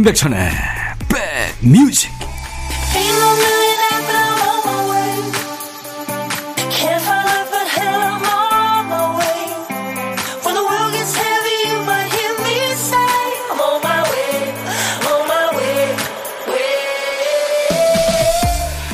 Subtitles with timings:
[0.00, 0.50] 임백천의
[1.60, 2.10] 백뮤직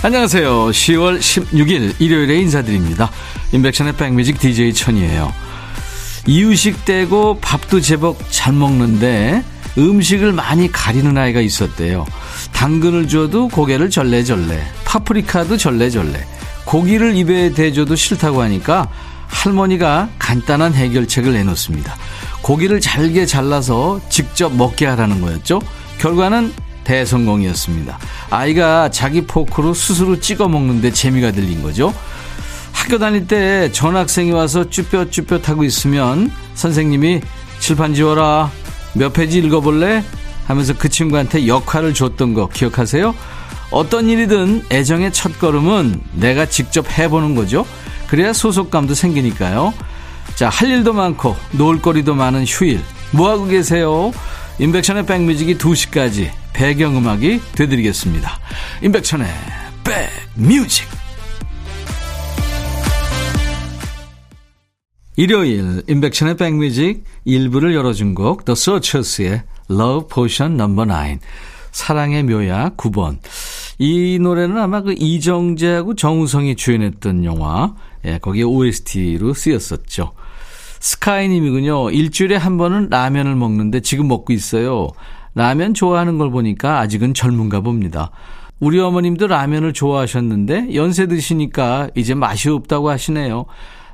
[0.02, 0.66] 안녕하세요.
[0.71, 3.13] 10월 16일 일요일에 인사드립니다.
[3.52, 5.33] 임백천의 백뮤직 DJ 천이에요.
[6.27, 9.45] 이유식 떼고 밥도 제법 잘 먹는데
[9.79, 12.07] 음식을 많이 가리는 아이가 있었대요.
[12.53, 16.27] 당근을 줘도 고개를 절레절레, 파프리카도 절레절레,
[16.65, 18.89] 고기를 입에 대줘도 싫다고 하니까
[19.27, 21.97] 할머니가 간단한 해결책을 내놓습니다.
[22.43, 25.60] 고기를 잘게 잘라서 직접 먹게 하라는 거였죠.
[25.99, 26.52] 결과는
[26.85, 27.99] 대성공이었습니다.
[28.30, 31.93] 아이가 자기 포크로 스스로 찍어 먹는데 재미가 들린 거죠.
[32.73, 37.21] 학교 다닐 때 전학생이 와서 쭈뼛쭈뼛 하고 있으면 선생님이
[37.59, 38.51] 칠판 지워라.
[38.97, 40.02] 몇 페이지 읽어볼래?
[40.47, 43.15] 하면서 그 친구한테 역할을 줬던 거 기억하세요?
[43.71, 47.66] 어떤 일이든 애정의 첫 걸음은 내가 직접 해보는 거죠.
[48.07, 49.75] 그래야 소속감도 생기니까요.
[50.37, 52.80] 자, 할 일도 많고 놀 거리도 많은 휴일.
[53.11, 54.13] 뭐하고 계세요?
[54.59, 58.38] 임백천의 백뮤직이 2시까지 배경음악이 되드리겠습니다.
[58.83, 59.27] 임백천의
[59.85, 61.05] 백뮤직.
[65.19, 70.69] 일요일 임백천의 백뮤직 1부를 열어준 곡 The Searchers의 Love Potion No.
[70.75, 70.84] 9
[71.72, 73.17] 사랑의 묘약 9번
[73.78, 77.75] 이 노래는 아마 그 이정재하고 정우성이 주연했던 영화
[78.05, 80.12] 예, 거기에 OST로 쓰였었죠.
[80.81, 81.91] 스카이님이군요.
[81.93, 84.89] 일주일에 한 번은 라면을 먹는데 지금 먹고 있어요.
[85.34, 88.11] 라면 좋아하는 걸 보니까 아직은 젊은가 봅니다.
[88.61, 93.47] 우리 어머님도 라면을 좋아하셨는데 연세 드시니까 이제 맛이 없다고 하시네요.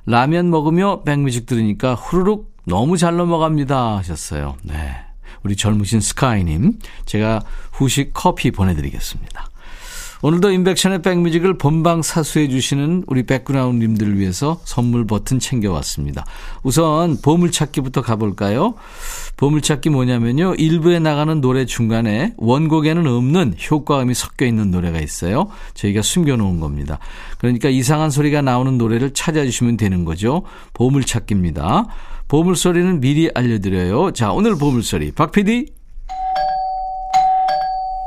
[0.06, 4.56] 라면 먹으며 백뮤직 들으니까 후루룩 너무 잘 넘어갑니다 하셨어요.
[4.62, 4.96] 네.
[5.44, 7.42] 우리 젊으신 스카이님, 제가
[7.72, 9.48] 후식 커피 보내드리겠습니다.
[10.22, 16.24] 오늘도 인백션의 백뮤직을 본방 사수해 주시는 우리 백그라운드님들을 위해서 선물 버튼 챙겨왔습니다.
[16.62, 18.74] 우선 보물찾기부터 가볼까요?
[19.36, 20.54] 보물찾기 뭐냐면요.
[20.54, 25.48] 일부에 나가는 노래 중간에 원곡에는 없는 효과음이 섞여 있는 노래가 있어요.
[25.74, 27.00] 저희가 숨겨놓은 겁니다.
[27.38, 30.42] 그러니까 이상한 소리가 나오는 노래를 찾아주시면 되는 거죠.
[30.74, 31.86] 보물찾기입니다.
[32.28, 34.12] 보물소리는 미리 알려드려요.
[34.12, 35.10] 자, 오늘 보물소리.
[35.12, 35.66] 박 PD?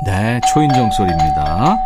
[0.06, 1.76] 네, 초인종 소리입니다.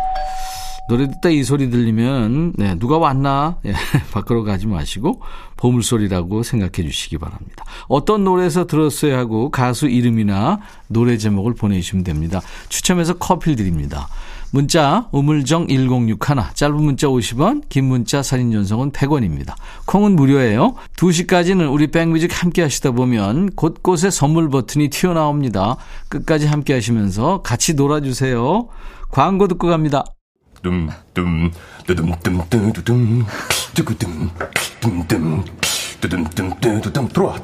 [0.91, 3.71] 노래 듣다 이 소리 들리면 네, 누가 왔나 예,
[4.11, 5.21] 밖으로 가지 마시고
[5.55, 7.63] 보물소리라고 생각해 주시기 바랍니다.
[7.87, 10.59] 어떤 노래에서 들었어야 하고 가수 이름이나
[10.89, 12.41] 노래 제목을 보내주시면 됩니다.
[12.67, 14.09] 추첨해서 커피를 드립니다.
[14.51, 16.17] 문자 우물정 1061
[16.55, 19.53] 짧은 문자 50원 긴 문자 사진 전송은 100원입니다.
[19.85, 20.75] 콩은 무료예요.
[20.97, 25.77] 2시까지는 우리 백뮤직 함께 하시다 보면 곳곳에 선물 버튼이 튀어나옵니다.
[26.09, 28.67] 끝까지 함께 하시면서 같이 놀아주세요.
[29.09, 30.03] 광고 듣고 갑니다.
[30.61, 31.51] 둠 둠
[31.87, 33.25] 둠둠
[37.09, 37.35] 들어와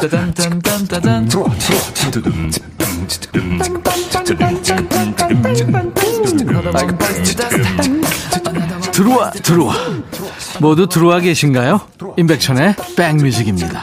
[0.00, 1.50] 짜잔짠짠짠짠 들어와
[2.10, 2.50] 두둠
[8.92, 9.74] 들어와 들어와
[10.60, 11.80] 모두 들어와 계신가요?
[12.16, 13.82] 임백천의 백뮤직입니다.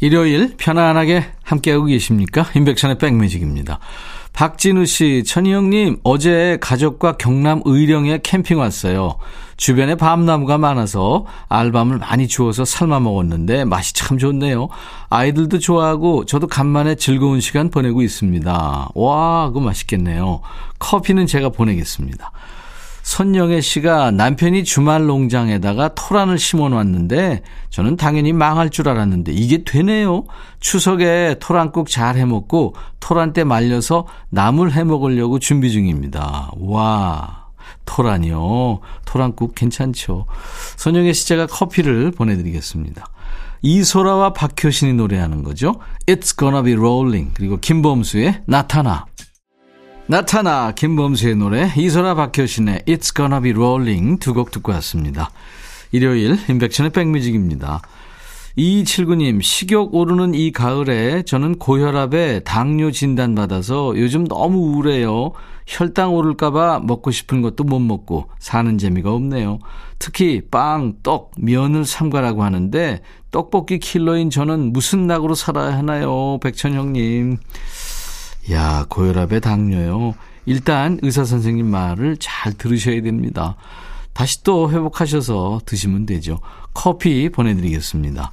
[0.00, 2.46] 일요일 편안하게 함께하고 계십니까?
[2.54, 3.78] 임백천의 백뮤직입니다.
[4.34, 9.16] 박진우 씨, 천희 형님, 어제 가족과 경남 의령에 캠핑 왔어요.
[9.56, 14.68] 주변에 밤나무가 많아서 알밤을 많이 주워서 삶아 먹었는데 맛이 참 좋네요.
[15.08, 18.88] 아이들도 좋아하고 저도 간만에 즐거운 시간 보내고 있습니다.
[18.92, 20.40] 와, 그거 맛있겠네요.
[20.80, 22.32] 커피는 제가 보내겠습니다.
[23.04, 30.24] 손영애 씨가 남편이 주말 농장에다가 토란을 심어 놨는데 저는 당연히 망할 줄 알았는데 이게 되네요.
[30.58, 36.50] 추석에 토란국 잘 해먹고 토란 때 말려서 나물 해먹으려고 준비 중입니다.
[36.58, 37.44] 와.
[37.84, 38.80] 토란이요.
[39.04, 40.24] 토란국 괜찮죠.
[40.76, 43.04] 손영애 씨 제가 커피를 보내드리겠습니다.
[43.60, 45.74] 이소라와 박효신이 노래하는 거죠.
[46.06, 47.32] It's gonna be rolling.
[47.34, 49.04] 그리고 김범수의 나타나.
[50.06, 55.30] 나타나 김범수의 노래 이소라 박효신의 It's Gonna Be Rolling 두 곡 듣고 왔습니다.
[55.92, 57.80] 일요일 인백천의 백뮤직입니다.
[58.58, 65.32] 2279님 식욕 오르는 이 가을에 저는 고혈압에 당뇨 진단 받아서 요즘 너무 우울해요.
[65.66, 69.58] 혈당 오를까봐 먹고 싶은 것도 못 먹고 사는 재미가 없네요.
[69.98, 73.00] 특히 빵, 떡, 면을 삼가라고 하는데
[73.30, 76.38] 떡볶이 킬러인 저는 무슨 낙으로 살아야 하나요?
[76.42, 77.38] 백천형님.
[78.50, 80.14] 야, 고혈압에 당뇨요.
[80.46, 83.56] 일단 의사 선생님 말을 잘 들으셔야 됩니다.
[84.12, 86.40] 다시 또 회복하셔서 드시면 되죠.
[86.74, 88.32] 커피 보내드리겠습니다.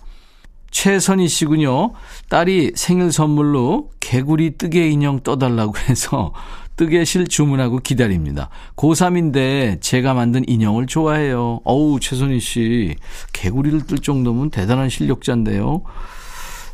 [0.70, 1.94] 최선희 씨군요.
[2.30, 6.34] 딸이 생일 선물로 개구리 뜨개 인형 떠달라고 해서
[6.78, 8.50] 뜨개실 주문하고 기다립니다.
[8.76, 11.60] 고3인데 제가 만든 인형을 좋아해요.
[11.64, 12.96] 어우, 최선희 씨.
[13.34, 15.84] 개구리를 뜰 정도면 대단한 실력자인데요.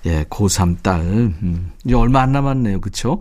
[0.07, 1.01] 예, 고3 딸.
[1.01, 2.79] 음, 이제 얼마 안 남았네요.
[2.81, 3.19] 그쵸?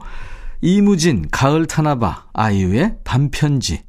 [0.63, 3.83] 이무진, 가을 타나봐, 아이유의 반편지.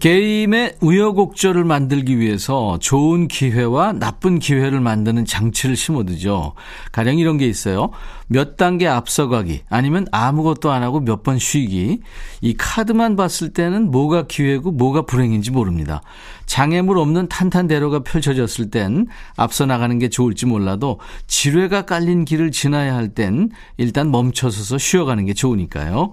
[0.00, 6.54] 게임의 우여곡절을 만들기 위해서 좋은 기회와 나쁜 기회를 만드는 장치를 심어두죠.
[6.92, 7.90] 가령 이런 게 있어요.
[8.26, 12.00] 몇 단계 앞서가기, 아니면 아무것도 안 하고 몇 번 쉬기.
[12.40, 16.00] 이 카드만 봤을 때는 뭐가 기회고 뭐가 불행인지 모릅니다.
[16.46, 19.06] 장애물 없는 탄탄대로가 펼쳐졌을 땐
[19.36, 25.34] 앞서 나가는 게 좋을지 몰라도 지뢰가 깔린 길을 지나야 할 땐 일단 멈춰서서 쉬어가는 게
[25.34, 26.12] 좋으니까요.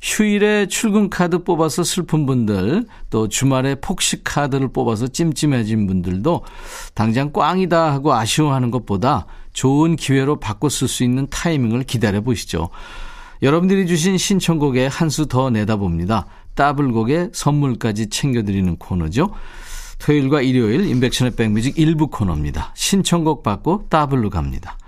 [0.00, 6.44] 휴일에 출근 카드 뽑아서 슬픈 분들, 또 주말에 폭식 카드를 뽑아서 찜찜해진 분들도
[6.94, 12.68] 당장 꽝이다 하고 아쉬워하는 것보다 좋은 기회로 바꿔 쓸 수 있는 타이밍을 기다려 보시죠.
[13.42, 16.26] 여러분들이 주신 신청곡에 한 수 더 내다봅니다.
[16.54, 19.30] 따블곡에 선물까지 챙겨드리는 코너죠.
[19.98, 22.72] 토요일과 일요일 인백션의 백뮤직 일부 코너입니다.
[22.74, 24.78] 신청곡 받고 따블로 갑니다.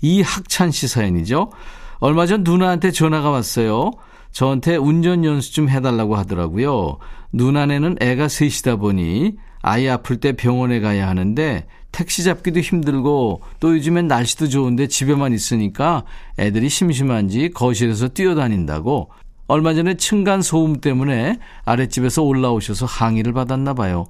[0.00, 1.50] 이학찬 씨 사연이죠.
[1.98, 3.92] 얼마 전 누나한테 전화가 왔어요.
[4.32, 6.98] 저한테 운전 연수 좀 해달라고 하더라고요.
[7.32, 14.06] 누나네는 애가 셋이다 보니 아이 아플 때 병원에 가야 하는데 택시 잡기도 힘들고 또 요즘엔
[14.06, 16.04] 날씨도 좋은데 집에만 있으니까
[16.38, 19.10] 애들이 심심한지 거실에서 뛰어다닌다고
[19.48, 24.06] 얼마 전에 층간 소음 때문에 아랫집에서 올라오셔서 항의를 받았나 봐요.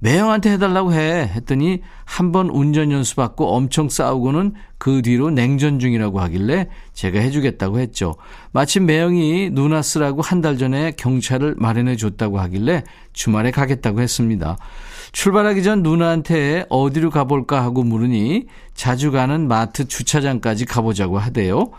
[0.00, 1.28] 매형한테 해달라고 해.
[1.34, 7.78] 했더니 한 번 운전 연수 받고 엄청 싸우고는 그 뒤로 냉전 중이라고 하길래 제가 해주겠다고
[7.80, 8.14] 했죠.
[8.52, 14.56] 마침 매형이 누나 쓰라고 한 달 전에 경찰을 마련해 줬다고 하길래 주말에 가겠다고 했습니다.
[15.10, 21.70] 출발하기 전 누나한테 어디로 가볼까 하고 물으니 자주 가는 마트 주차장까지 가보자고 하대요.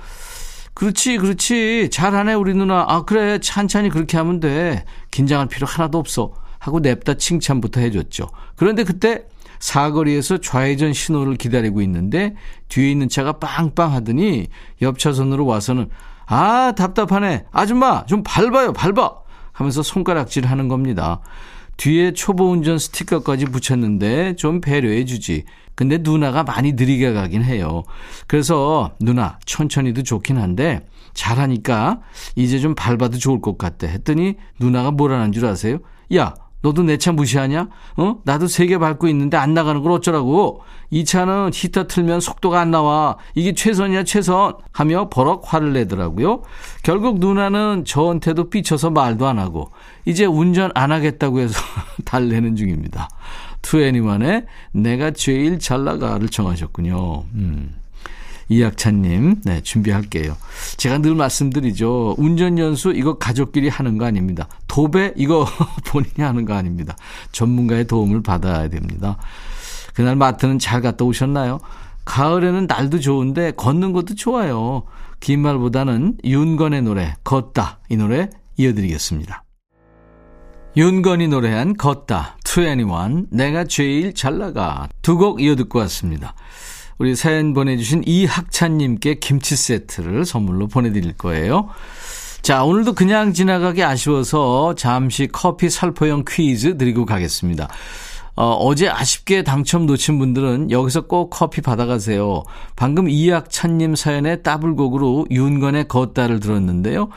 [0.74, 1.90] 그렇지, 그렇지.
[1.92, 2.86] 잘하네, 우리 누나.
[2.88, 3.40] 아, 그래.
[3.40, 4.86] 찬찬히 그렇게 하면 돼.
[5.12, 6.34] 긴장할 필요 하나도 없어.
[6.60, 8.30] 하고 냅다 칭찬부터 해줬죠.
[8.56, 9.24] 그런데 그때
[9.60, 12.36] 사거리에서 좌회전 신호를 기다리고 있는데
[12.70, 14.48] 뒤에 있는 차가 빵빵 하더니
[14.82, 15.90] 옆 차선으로 와서는
[16.28, 19.12] 아 답답하네 아줌마 좀 밟아요 밟아
[19.52, 21.20] 하면서 손가락질 하는 겁니다.
[21.78, 25.46] 뒤에 초보 운전 스티커까지 붙였는데 좀 배려해 주지.
[25.76, 27.84] 근데 누나가 많이 느리게 가긴 해요.
[28.28, 32.02] 그래서 누나 천천히도 좋긴 한데 잘하니까
[32.36, 35.80] 이제 좀 밟아도 좋을 것 같대 했더니 누나가 뭐라는 줄 아세요?
[36.16, 37.70] 야 너도 내 차 무시하냐?
[37.98, 38.16] 어?
[38.26, 40.62] 나도 세 개 밟고 있는데 안 나가는 걸 어쩌라고?
[40.90, 43.18] 이 차는 히터 틀면 속도가 안 나와.
[43.36, 44.56] 이게 최선이야, 최선.
[44.74, 46.42] 하며 버럭 화를 내더라고요.
[46.84, 49.72] 결국 누나는 저한테도 삐쳐서 말도 안 하고,
[50.06, 51.54] 이제 운전 안 하겠다고 해서
[52.06, 53.08] 달래는 중입니다.
[53.62, 57.24] 투애니만의 내가 제일 잘 나가를 정하셨군요.
[57.36, 57.76] 음.
[58.50, 60.36] 이학찬님, 네, 준비할게요.
[60.78, 62.16] 제가 늘 말씀드리죠.
[62.18, 64.48] 운전연수, 이거 가족끼리 하는 거 아닙니다.
[64.68, 65.48] 도배, 이거
[65.88, 66.96] 본인이 하는 거 아닙니다.
[67.32, 69.18] 전문가의 도움을 받아야 됩니다.
[69.94, 71.60] 그날 마트는 잘 갔다 오셨나요?
[72.06, 74.84] 가을에는 날도 좋은데 걷는 것도 좋아요.
[75.20, 77.80] 긴 말보다는 윤건의 노래, 걷다.
[77.90, 79.44] 이 노래 이어드리겠습니다.
[80.78, 84.88] 윤건이 노래한 걷다, 2NE1, 내가 제일 잘 나가.
[85.02, 86.34] 두 곡 이어 듣고 왔습니다.
[87.00, 91.70] 우리 사연 보내주신 이학찬님께 김치 세트를 선물로 보내드릴 거예요.
[92.42, 97.70] 자, 오늘도 그냥 지나가기 아쉬워서 잠시 커피 살포형 퀴즈 드리고 가겠습니다.
[98.36, 102.44] 어, 어제 아쉽게 당첨 놓친 분들은 여기서 꼭 커피 받아가세요.
[102.76, 107.10] 방금 이학찬님 사연의 따블곡으로 윤건의 걷다를 들었는데요.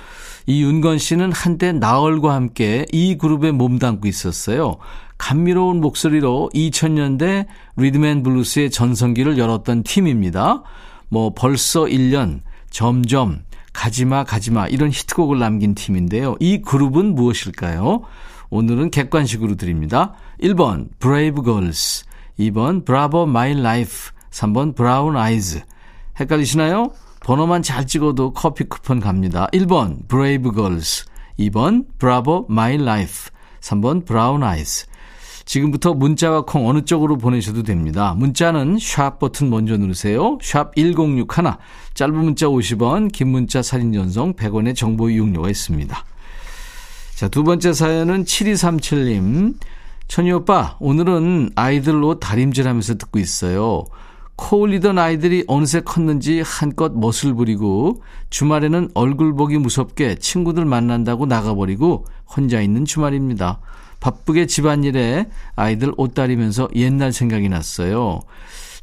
[0.46, 4.78] 이 윤건 씨는 한때 나얼과 함께 이 그룹에 몸담고 있었어요.
[5.22, 7.46] 감미로운 목소리로 2000년대
[7.76, 10.64] 리듬 앤 블루스의 전성기를 열었던 팀입니다.
[11.08, 16.34] 뭐 벌써 1년, 점점, 가지마 가지마 이런 히트곡을 남긴 팀인데요.
[16.40, 18.02] 이 그룹은 무엇일까요?
[18.50, 20.14] 오늘은 객관식으로 드립니다.
[20.42, 22.04] 1번 Brave Girls,
[22.40, 25.62] 2번 Bravo My Life, 3번 Brown Eyes.
[26.18, 26.90] 헷갈리시나요?
[27.20, 29.46] 번호만 잘 찍어도 커피 쿠폰 갑니다.
[29.52, 31.04] 1번 Brave Girls,
[31.38, 34.86] 2번 Bravo My Life, 3번 Brown Eyes.
[35.44, 38.14] 지금부터 문자와 콩 어느 쪽으로 보내셔도 됩니다.
[38.16, 40.38] 문자는 샵 버튼 먼저 누르세요.
[40.42, 41.26] 샵 1061.
[41.94, 46.04] 짧은 문자 50원, 긴 문자 사진 전송 100원의 정보 이용료가 있습니다.
[47.14, 49.54] 자, 두 번째 사연은 7237님.
[50.08, 53.84] 천희 오빠, 오늘은 아이들로 다림질 하면서 듣고 있어요.
[54.36, 62.06] 코 올리던 아이들이 어느새 컸는지 한껏 멋을 부리고 주말에는 얼굴 보기 무섭게 친구들 만난다고 나가버리고
[62.26, 63.60] 혼자 있는 주말입니다.
[64.02, 68.20] 바쁘게 집안일에 아이들 옷 다리면서 옛날 생각이 났어요.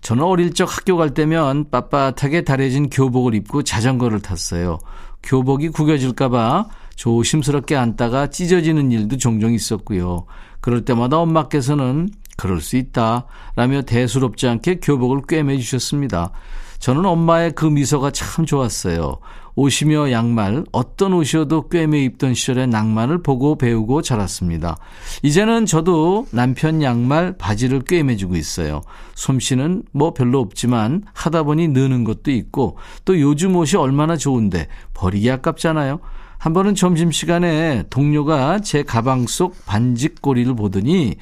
[0.02, 4.80] 저는 어릴 적 학교 갈 때면 빳빳하게 다려진 교복을 입고 자전거를 탔어요.
[5.22, 10.26] 교복이 구겨질까봐 조심스럽게 앉다가 찢어지는 일도 종종 있었고요.
[10.62, 13.26] 그럴 때마다 엄마께서는 그럴 수 있다.
[13.58, 16.32] 라며 대수롭지 않게 교복을 꿰매 주셨습니다.
[16.80, 19.18] 저는 엄마의 그 미소가 참 좋았어요.
[19.60, 24.78] 옷이며 양말, 어떤 옷이어도 꿰매 입던 시절의 낭만을 보고 배우고 자랐습니다.
[25.22, 28.82] 이제는 저도 남편 양말, 바지를 꿰매주고 있어요.
[29.16, 35.30] 솜씨는 뭐 별로 없지만 하다 보니 느는 것도 있고 또 요즘 옷이 얼마나 좋은데 버리기
[35.30, 36.00] 아깝잖아요.
[36.38, 41.18] 한 번은 점심시간에 동료가 제 가방 속 반직고리를 보더니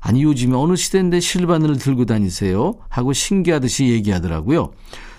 [0.00, 2.76] 아니 요즘에 어느 시대인데 실바늘을 들고 다니세요?
[2.88, 4.72] 하고 신기하듯이 얘기하더라고요.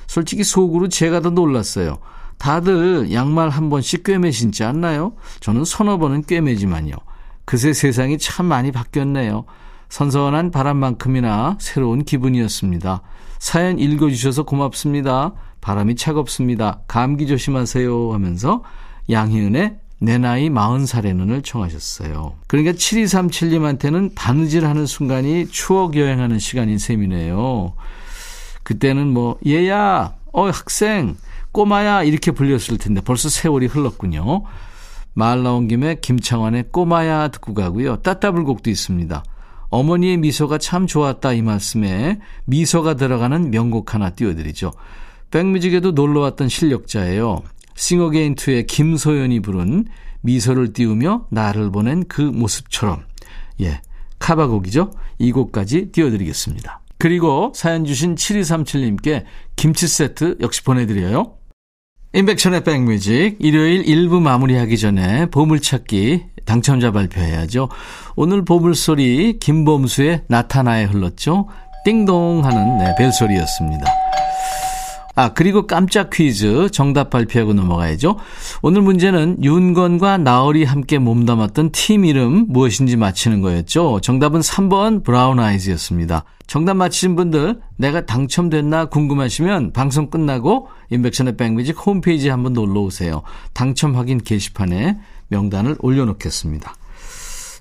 [0.07, 1.99] 솔직히 속으로 제가 더 놀랐어요.
[2.37, 5.13] 다들 양말 한 번씩 꿰매 신지 않나요?
[5.39, 6.93] 저는 서너 번은 꿰매지만요.
[7.45, 9.45] 그새 세상이 참 많이 바뀌었네요.
[9.89, 13.01] 선선한 바람만큼이나 새로운 기분이었습니다.
[13.39, 15.33] 사연 읽어주셔서 고맙습니다.
[15.61, 16.81] 바람이 차갑습니다.
[16.87, 18.63] 감기 조심하세요 하면서
[19.09, 22.35] 양희은의 내 나이 40살에는을 청하셨어요.
[22.47, 27.73] 그러니까 7237님한테는 바느질 하는 순간이 추억 여행하는 시간인 셈이네요.
[28.63, 31.15] 그때는 뭐, 얘야, 어, 학생,
[31.55, 34.43] 꼬마야, 이렇게 불렸을 텐데 벌써 세월이 흘렀군요.
[35.13, 37.95] 말 나온 김에 김창완의 꼬마야 듣고 가고요.
[38.01, 39.23] 따따불곡도 있습니다.
[39.69, 44.73] 어머니의 미소가 참 좋았다 이 말씀에 미소가 들어가는 명곡 하나 띄워드리죠.
[45.31, 47.41] 백뮤직에도 놀러 왔던 실력자예요.
[47.75, 49.85] 싱어게인2의 김소연이 부른
[50.23, 53.05] 미소를 띄우며 나를 보낸 그 모습처럼.
[53.61, 53.81] 예.
[54.19, 54.91] 카바곡이죠.
[55.19, 56.81] 이 곡까지 띄워드리겠습니다.
[56.97, 59.23] 그리고 사연 주신 7237님께
[59.55, 61.37] 김치 세트 역시 보내드려요.
[62.15, 67.67] 인백션의 백뮤직 일요일 1부 마무리하기 전에 보물찾기 당첨자 발표해야죠.
[68.15, 71.49] 오늘 보물소리 김범수의 나타나에 흘렀죠.
[71.83, 73.83] 띵동 하는 네, 벨소리였습니다.
[75.15, 78.17] 아, 그리고 깜짝 퀴즈 정답 발표하고 넘어가야죠.
[78.61, 84.01] 오늘 문제는 윤건과 나얼이 함께 몸담았던 팀 이름 무엇인지 맞히는 거였죠.
[84.01, 86.25] 정답은 3번 브라운 아이즈였습니다.
[86.47, 93.23] 정답 맞히신 분들 내가 당첨됐나 궁금하시면 방송 끝나고 인백션의 백뮤직 홈페이지에 한번 놀러 오세요.
[93.53, 96.75] 당첨 확인 게시판에 명단을 올려놓겠습니다.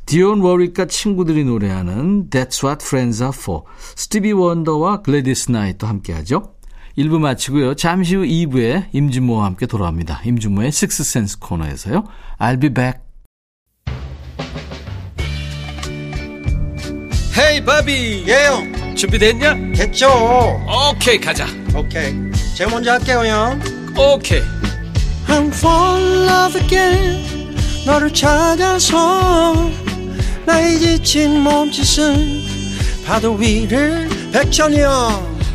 [0.07, 3.63] 디온 워릭과 친구들이 노래하는 That's What Friends Are For
[3.97, 6.54] 스티비 원더와 글래디스 나이트 함께하죠.
[6.97, 7.75] 1부 마치고요.
[7.75, 10.21] 잠시 후 2부에 임진모와 함께 돌아옵니다.
[10.25, 12.05] 임진모의 식스센스 코너에서요.
[12.39, 13.01] I'll be back.
[17.37, 19.73] Hey 바비 예영 준비됐냐?
[19.75, 20.07] 됐죠
[20.93, 22.15] 오케이 가자 오케이
[22.57, 23.61] 제가 먼저 할게요 형
[23.99, 24.41] 오케이
[25.27, 29.69] I'm fall in love again 너를 찾아서
[30.47, 32.43] 나의 지친 몸짓은
[33.05, 35.34] 파도 위를 백천이 형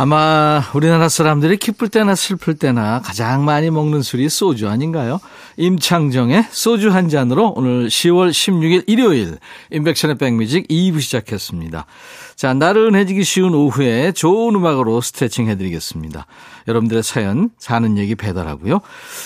[0.00, 5.18] 아마 우리나라 사람들이 기쁠 때나 슬플 때나 가장 많이 먹는 술이 소주 아닌가요?
[5.56, 9.38] 임창정의 소주 한 잔으로 오늘 10월 16일 일요일
[9.72, 11.84] 인백션의 백뮤직 2부 시작했습니다.
[12.36, 16.26] 자, 나른해지기 쉬운 오후에 좋은 음악으로 스트레칭 해드리겠습니다.
[16.68, 18.80] 여러분들의 사연, 사는 얘기 배달하고요.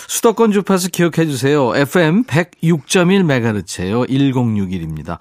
[0.08, 1.76] 수도권 주파수 기억해 주세요.
[1.76, 4.08] FM 106.1MHz예요.
[4.08, 5.18] 1061입니다.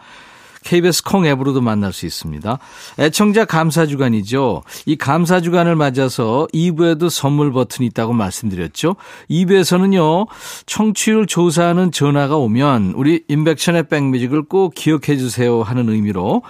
[0.64, 2.60] KBS 콩 앱으로도 만날 수 있습니다.
[3.00, 4.64] 애청자 감사 주간이죠.
[4.86, 8.96] 이 감사 주간을 맞아서 2부에도 선물 버튼이 있다고 말씀드렸죠.
[9.30, 10.28] 2부에서는요.
[10.66, 16.44] 청취율 조사하는 전화가 오면 우리 인백천의 백뮤직을 꼭 기억해 주세요 하는 의미로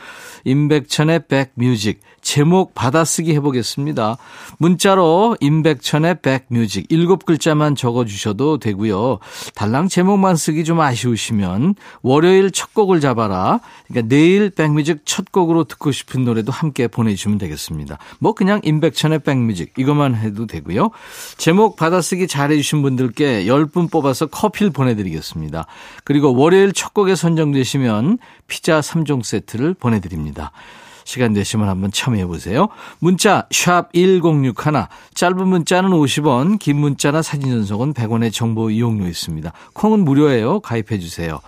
[0.45, 4.17] 임백천의 백뮤직 제목 받아쓰기 해보겠습니다.
[4.57, 9.19] 문자로 임백천의 백뮤직 일곱 글자만 적어주셔도 되고요.
[9.55, 13.59] 달랑 제목만 쓰기 좀 아쉬우시면 월요일 첫 곡을 잡아라.
[13.87, 17.97] 그러니까 내일 백뮤직 첫 곡으로 듣고 싶은 노래도 함께 보내주시면 되겠습니다.
[18.19, 20.91] 뭐 그냥 임백천의 백뮤직 이것만 해도 되고요.
[21.37, 25.65] 제목 받아쓰기 잘해주신 분들께 10분 뽑아서 커피를 보내드리겠습니다.
[26.03, 30.51] 그리고 월요일 첫 곡에 선정되시면 피자 3종 세트를 보내드립니다.
[31.03, 32.67] 시간 되시면 한번 참여해 보세요.
[32.99, 34.53] 문자 1061,
[35.13, 39.51] 짧은 문자는 50원, 긴 문자나 사진 전송은 100원의 정보 이용료 있습니다.
[39.73, 40.59] 콩은 무료예요.
[40.59, 41.39] 가입해 주세요.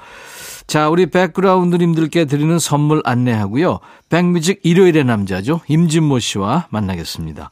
[0.67, 3.79] 자, 우리 백그라운드님들께 드리는 선물 안내하고요.
[4.09, 5.61] 백뮤직 일요일의 남자죠.
[5.67, 7.49] 임진모 씨와 만나겠습니다.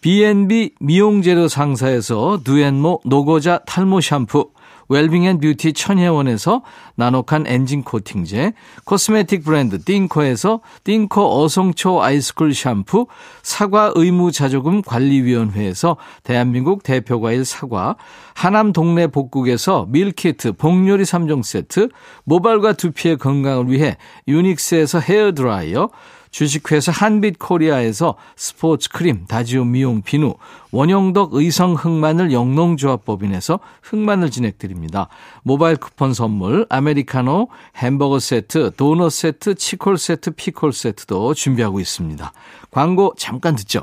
[0.00, 4.50] B&B 미용재료 상사에서 두앤모 노고자 탈모 샴푸,
[4.88, 6.62] 웰빙앤뷰티 천혜원에서
[6.96, 8.52] 나노칸 엔진 코팅제,
[8.84, 13.06] 코스메틱 브랜드 띵코에서 띵코 어성초 아이스쿨 샴푸,
[13.42, 17.96] 사과 의무자조금 관리위원회에서 대한민국 대표과일 사과,
[18.34, 21.88] 하남 동네 복국에서 밀키트 복요리 3종 세트,
[22.24, 23.96] 모발과 두피의 건강을 위해
[24.28, 25.88] 유닉스에서 헤어드라이어,
[26.34, 30.34] 주식회사 한빛코리아에서 스포츠 크림, 다지오 미용 비누,
[30.72, 35.08] 원형덕 의성 흑마늘 영농조합법인에서 흑마늘 진행드립니다.
[35.44, 42.32] 모바일 쿠폰 선물, 아메리카노, 햄버거 세트, 도넛 세트, 치콜 세트, 피콜 세트도 준비하고 있습니다.
[42.72, 43.82] 광고 잠깐 듣죠.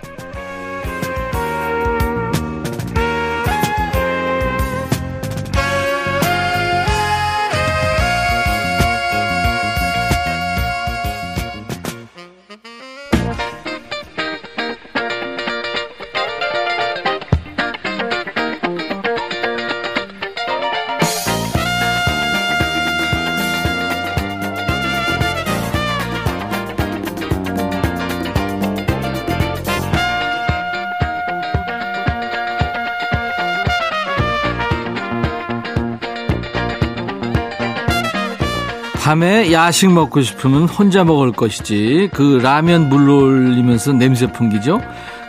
[39.61, 42.09] 야식 먹고 싶으면 혼자 먹을 것이지.
[42.13, 44.81] 그 라면 물 올리면서 냄새 풍기죠?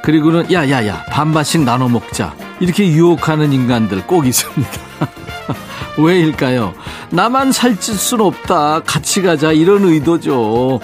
[0.03, 2.35] 그리고는 야야야 반반씩 나눠 먹자.
[2.59, 4.73] 이렇게 유혹하는 인간들 꼭 있습니다.
[5.99, 6.73] 왜일까요?
[7.11, 8.81] 나만 살찔 순 없다.
[8.87, 9.53] 같이 가자.
[9.53, 10.81] 이런 의도죠.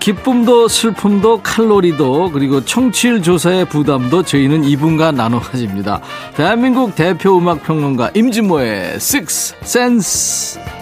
[0.00, 6.00] 기쁨도 슬픔도 칼로리도 그리고 청취율 조사의 부담도 저희는 이분과 나눠 가집니다.
[6.36, 10.77] 대한민국 대표 음악평론가 임진모의 Six Sense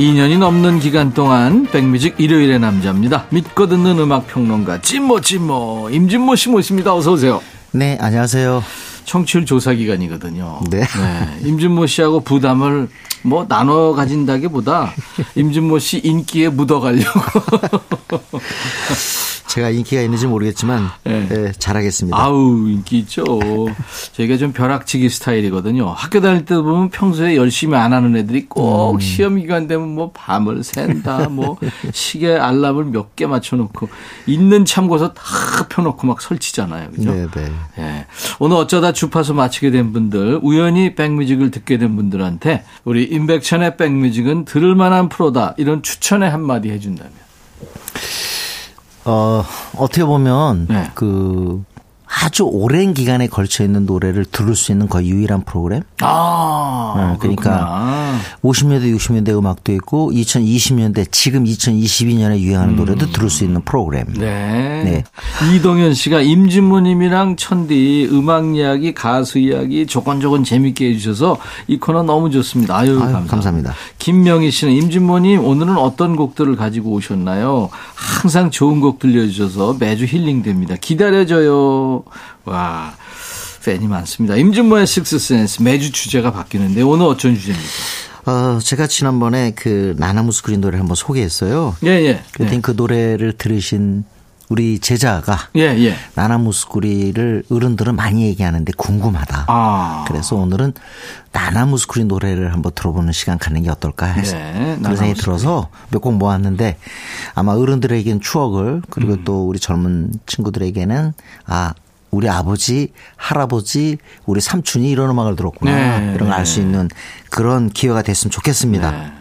[0.00, 6.48] (2년이) 넘는 기간 동안 백뮤직 일요일의 남자입니다 믿고 듣는 음악 평론가 찐모 찐모 임진모 씨
[6.48, 8.64] 모십니다 어서 오세요 네, 안녕하세요.
[9.04, 10.60] 청취율 조사 기간이거든요.
[10.70, 10.82] 네.
[11.44, 12.88] 임진모 씨하고 부담을
[13.22, 14.92] 뭐 나눠 가진다기보다
[15.36, 17.20] 임진모 씨 인기에 묻어가려고.
[19.50, 21.28] 제가 인기가 있는지 모르겠지만 네.
[21.28, 22.16] 네, 잘하겠습니다.
[22.16, 23.24] 아우 인기 있죠.
[24.12, 25.88] 저희가 좀 벼락치기 스타일이거든요.
[25.90, 29.00] 학교 다닐 때 보면 평소에 열심히 안 하는 애들이 꼭 음.
[29.00, 31.56] 시험 기간 되면 뭐 밤을 샌다, 뭐
[31.92, 33.88] 시계 알람을 몇 개 맞춰놓고
[34.26, 35.22] 있는 참고서 다
[35.68, 36.90] 펴놓고 막 설치잖아요.
[36.92, 37.12] 그죠?
[37.12, 37.52] 네, 네.
[37.78, 38.06] 예.
[38.38, 44.74] 오늘 어쩌다 주파수 맞히게 된 분들, 우연히 백뮤직을 듣게 된 분들한테 우리 임백천의 백뮤직은 들을
[44.76, 45.54] 만한 프로다.
[45.58, 47.12] 이런 추천의 한마디 해준다면.
[49.04, 49.44] 어,
[49.76, 50.90] 어떻게 보면 네.
[50.94, 51.62] 그
[52.22, 55.82] 아주 오랜 기간에 걸쳐 있는 노래를 들을 수 있는 거의 유일한 프로그램.
[56.00, 58.18] 아, 네, 그러니까 그렇구나.
[58.42, 64.06] 50년대, 60년대 음악도 있고 2020년대 지금 2022년에 유행하는 노래도 들을 수 있는 프로그램.
[64.08, 64.14] 음.
[64.18, 64.82] 네.
[64.84, 65.04] 네.
[65.54, 72.76] 이동현 씨가 임진모님이랑 천디 음악 이야기, 가수 이야기 조곤조곤 재밌게 해주셔서 이 코너 너무 좋습니다.
[72.76, 73.30] 아유, 아유, 감사합니다.
[73.30, 73.74] 감사합니다.
[73.98, 77.70] 김명희 씨는 임진모님 오늘은 어떤 곡들을 가지고 오셨나요?
[77.94, 80.74] 항상 좋은 곡 들려주셔서 매주 힐링됩니다.
[80.80, 81.99] 기다려줘요.
[82.44, 82.92] 와.
[83.64, 84.36] 팬이 많습니다.
[84.36, 87.68] 임진모의 식스센스 매주 주제가 바뀌는데 오늘 어쩐 주제입니까?
[88.26, 91.76] 어, 제가 지난번에 그 나나무 스크린 노래를 한번 소개했어요.
[91.84, 92.22] 예, 예.
[92.32, 92.60] 그랬더니 예.
[92.62, 94.04] 그 노래를 들으신
[94.48, 95.94] 우리 제자가 예, 예.
[96.14, 99.44] 나나무 스크린을 어른들은 많이 얘기하는데 궁금하다.
[99.46, 100.04] 아.
[100.08, 100.72] 그래서 오늘은
[101.30, 106.00] 나나무 스크린 노래를 한번 들어보는 시간 갖는 게 어떨까 해서 네, 나나무 생각이 들어서 몇
[106.00, 106.78] 곡 모았는데
[107.34, 109.22] 아마 어른들에게는 추억을 그리고 음.
[109.24, 111.12] 또 우리 젊은 친구들에게는
[111.46, 111.74] 아
[112.10, 115.70] 우리 아버지, 할아버지, 우리 삼촌이 이런 음악을 들었구나
[116.00, 116.66] 네, 이런 걸 알수 네.
[116.66, 116.88] 있는
[117.30, 118.90] 그런 기회가 됐으면 좋겠습니다.
[118.90, 119.12] 네.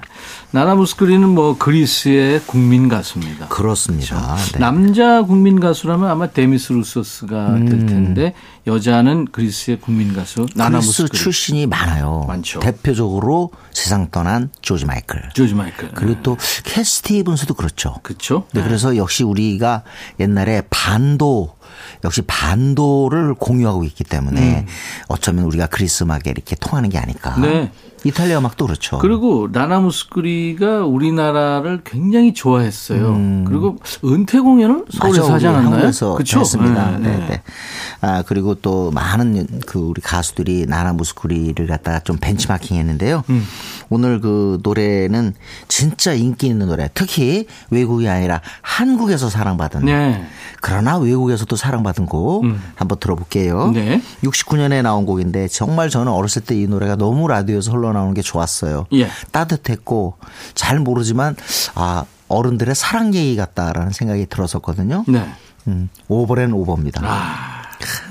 [0.51, 3.49] 나나 무스쿠리는 뭐 그리스의 국민 가수입니다.
[3.49, 4.35] 그렇습니다.
[4.53, 4.57] 네.
[4.59, 7.69] 남자 국민 가수라면 아마 데미스 루소스가 음.
[7.69, 8.33] 될 텐데
[8.65, 11.15] 여자는 그리스의 국민 가수 그리스 나나 무스쿠리.
[11.19, 12.25] 출신이 많아요.
[12.27, 12.61] 많죠.
[12.61, 15.21] 대표적으로 세상 떠난 조지 마이클.
[15.33, 15.91] 조지 마이클.
[15.93, 17.97] 그리고 또 캣 스티븐스도 그렇죠.
[18.01, 18.45] 그렇죠.
[18.51, 19.83] 네, 그래서 역시 우리가
[20.19, 21.58] 옛날에 반도
[22.03, 24.65] 역시 반도를 공유하고 있기 때문에 음.
[25.07, 27.37] 어쩌면 우리가 그리스 음악에 이렇게 통하는 게 아닐까.
[27.39, 27.71] 네.
[28.03, 28.99] 이탈리아 음악도 그렇죠.
[28.99, 33.43] 그리고 나나무스크리가 우리나라를 굉장히 좋아했어요.
[33.47, 35.31] 그리고 은퇴 공연을 서울에서 음.
[35.31, 36.15] 맞아, 하지 않았나요?
[36.15, 36.39] 그쵸?
[36.39, 36.91] 했습니다.
[36.91, 37.27] 네, 네, 네.
[37.29, 37.41] 네.
[38.01, 43.23] 아 그리고 또 많은 그 우리 가수들이 나나 무스쿠리를 갖다가 좀 벤치마킹했는데요.
[43.29, 43.45] 음.
[43.89, 45.33] 오늘 그 노래는
[45.67, 46.89] 진짜 인기 있는 노래.
[46.93, 49.85] 특히 외국이 아니라 한국에서 사랑받은.
[49.85, 50.23] 네.
[50.61, 53.71] 그러나 외국에서도 사랑받은 곡 한번 들어볼게요.
[53.73, 54.01] 네.
[54.23, 58.85] 69년에 나온 곡인데 정말 저는 어렸을 때 이 노래가 너무 라디오에서 흘러 나오는 게 좋았어요.
[58.93, 59.09] 예.
[59.31, 60.15] 따뜻했고
[60.53, 61.35] 잘 모르지만
[61.75, 65.03] 아 어른들의 사랑 얘기 같다라는 생각이 들었었거든요.
[65.07, 65.25] 네.
[65.67, 67.01] 음, 오버 앤 오버입니다.
[67.03, 67.61] 아,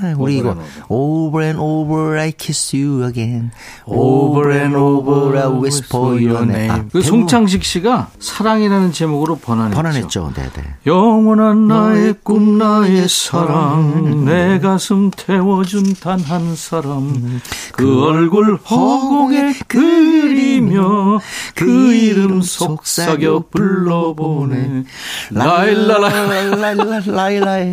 [0.02, 0.56] 아, 우리 이거
[0.88, 3.50] over and over I kiss you again.
[3.86, 6.70] Over and over I whisper your name.
[6.70, 9.76] 아, 그 송창식 씨가 사랑이라는 제목으로 번안했죠.
[9.76, 10.32] 번안했죠.
[10.34, 10.62] 네, 네.
[10.86, 17.40] 영원한 나의 꿈 나의 사랑 내 가슴 태워준 단 한 사람
[17.72, 21.20] 그 얼굴 허공에 그리며
[21.54, 24.82] 그 이름 속삭여 불러보내
[25.30, 27.72] 라일라라 라일라라일라일.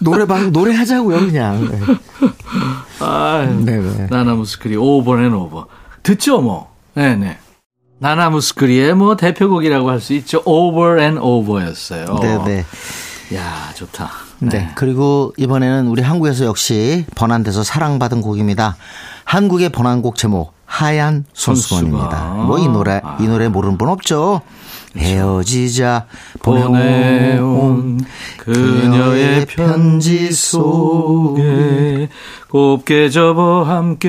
[0.00, 1.68] 노래방 노래하자고요, 그냥.
[1.68, 1.80] 네.
[3.04, 4.06] 아유, 네네.
[4.10, 5.66] 나나무스크리 오버앤 오버
[6.08, 7.36] 듣죠 뭐 네네
[7.98, 13.36] 나나 무스쿠리의 뭐 대표곡이라고 할 수 있죠 오버 앤 오버였어요 네, 네.
[13.36, 14.70] 야 좋다 네.
[14.74, 18.76] 그리고 이번에는 우리 한국에서 역시 번안돼서 사랑받은 곡입니다.
[19.24, 22.18] 한국의 번안곡 제목 하얀 손수건입니다.
[22.18, 22.46] 손수건.
[22.46, 24.42] 뭐이 노래 이 노래 모르는 분 없죠.
[24.96, 26.06] 헤어지자
[26.42, 28.00] 보내온
[28.38, 32.08] 그녀의 편지 속에
[32.48, 34.08] 곱게 접어 함께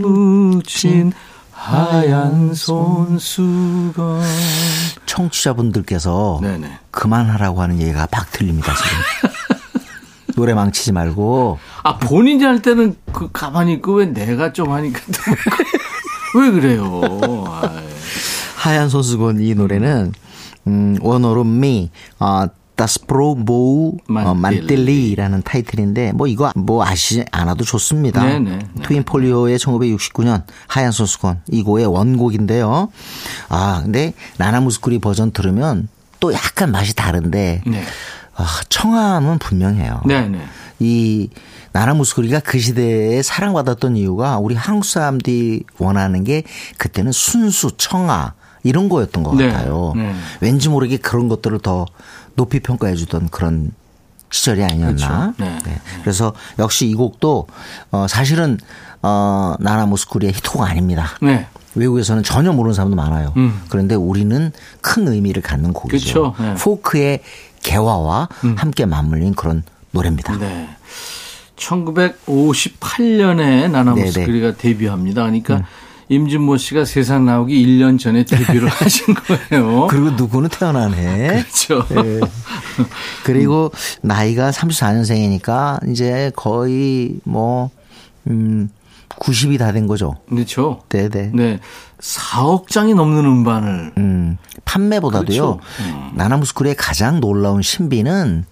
[0.00, 1.12] 붙인
[1.52, 4.22] 하얀 손수건.
[5.04, 6.78] 청취자분들께서 네네.
[6.90, 9.60] 그만하라고 하는 얘기가 막 들립니다 지금.
[10.36, 11.58] 노래 망치지 말고.
[11.82, 15.20] 아 본인이 할 때는 그 가만히 있고 왜 내가 좀 하니까 또
[16.40, 17.00] 왜 그래요?
[17.62, 17.84] 아이.
[18.60, 20.12] 하얀 손수건 이 노래는
[20.66, 22.44] 음, 원어로 미 어,
[22.76, 24.34] 다스프로 모우 어, 만틸리.
[24.34, 28.22] 만틸리라는 타이틀인데 뭐 이거 뭐 아시지 않아도 좋습니다.
[28.22, 28.50] 네네.
[28.50, 28.82] 네.
[28.82, 32.90] 트윈 폴리오의 1969년 하얀 손수건 이 곡의 원곡인데요.
[33.48, 35.88] 아 근데 나나무스쿠리 버전 들으면
[36.20, 37.82] 또 약간 맛이 다른데 네.
[38.36, 40.02] 아, 청함은 분명해요.
[40.04, 40.38] 네네
[40.80, 41.30] 이
[41.72, 46.42] 나라 무스코리가 그 시대에 사랑받았던 이유가 우리 한국 사람들이 원하는 게
[46.78, 49.48] 그때는 순수 청아 이런 거였던 것 네.
[49.48, 49.92] 같아요.
[49.96, 50.14] 네.
[50.40, 51.86] 왠지 모르게 그런 것들을 더
[52.36, 53.72] 높이 평가해 주던 그런
[54.30, 55.34] 시절이 아니었나.
[55.36, 55.58] 그렇죠.
[55.64, 55.80] 네.
[56.02, 57.46] 그래서 역시 이 곡도
[57.90, 58.58] 어 사실은
[59.02, 61.08] 어 나나 무스코리의 히트곡 아닙니다.
[61.20, 61.48] 네.
[61.74, 63.32] 외국에서는 전혀 모르는 사람도 많아요.
[63.36, 63.60] 음.
[63.68, 66.32] 그런데 우리는 큰 의미를 갖는 곡이죠.
[66.32, 66.42] 그렇죠.
[66.42, 66.50] 네.
[66.50, 66.56] 음.
[66.58, 67.20] 포크의
[67.62, 70.38] 개화와 함께 맞물린 그런 노래입니다.
[70.38, 70.70] 네.
[71.56, 75.22] 1958년에 나나무스크리가 네, 데뷔합니다.
[75.22, 75.62] 그러니까 음.
[76.10, 79.86] 임진모 씨가 세상 나오기 1년 전에 데뷔를 하신 거예요.
[79.86, 81.44] 그리고 누구는 태어나네.
[81.46, 81.86] 그렇죠.
[81.92, 82.20] 예.
[83.24, 83.70] 그리고
[84.02, 87.70] 나이가 34년생이니까 이제 거의 뭐,
[88.26, 88.68] 음,
[89.08, 90.16] 90이 다 된 거죠.
[90.28, 90.80] 그렇죠.
[90.88, 91.30] 네네.
[91.34, 91.60] 네.
[92.00, 95.26] 4억 장이 넘는 음반을 음, 판매보다도요.
[95.26, 95.60] 그렇죠.
[95.80, 96.10] 음.
[96.16, 98.46] 나나무스쿨의 가장 놀라운 신비는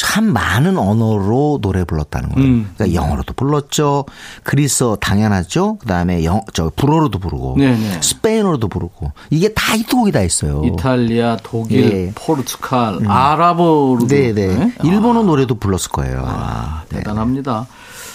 [0.00, 2.48] 참 많은 언어로 노래 불렀다는 거예요.
[2.48, 2.70] 음.
[2.74, 4.06] 그러니까 영어로도 불렀죠.
[4.44, 5.76] 그리스어 당연하죠.
[5.76, 8.00] 그다음에 영, 저 불어로도 부르고 네네.
[8.00, 10.62] 스페인어로도 부르고 이게 다 히트곡이 다 있어요.
[10.64, 12.12] 이탈리아, 독일, 예.
[12.14, 14.32] 포르투갈, 아랍어로도 네네.
[14.32, 14.72] 네?
[14.84, 16.20] 일본어 노래도 불렀을 거예요.
[16.20, 16.32] 아마.
[16.32, 17.00] 아, 네.
[17.00, 17.66] 대단합니다.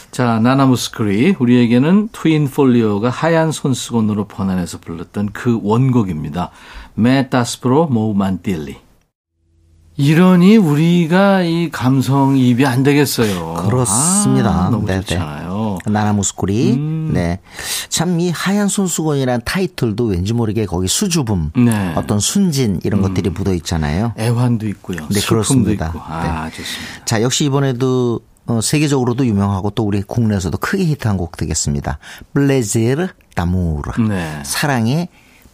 [0.09, 6.49] 자, 나나 무스쿠리 우리에게는 트윈 폴리오가 하얀 손수건으로 번안해서 불렀던 그 원곡입니다.
[6.95, 8.84] Με τ' άσπρο μου μαντήλι.
[9.97, 13.53] 이러니 우리가 이 감성 이입이 안 되겠어요.
[13.65, 14.65] 그렇습니다.
[14.65, 15.01] 아, 너무 네네.
[15.01, 15.77] 좋잖아요.
[15.85, 16.73] 나나 무스쿠리.
[16.73, 17.11] 음.
[17.13, 17.39] 네.
[17.89, 21.93] 참 이 하얀 손수건이라는 타이틀도 왠지 모르게 거기 수줍음, 네.
[21.95, 24.13] 어떤 순진 이런 것들이 묻어 있잖아요.
[24.17, 24.97] 애환도 있고요.
[25.09, 25.87] 네, 그렇습니다.
[25.87, 25.99] 있고.
[26.03, 27.05] 아, 좋습니다.
[27.05, 31.99] 자, 역시 이번에도 어, 세계적으로도 유명하고 또 우리 국내에서도 크게 히트한 곡 되겠습니다.
[32.33, 33.91] 블레제르 다무르.
[34.07, 34.41] 네.
[34.43, 35.07] 사랑의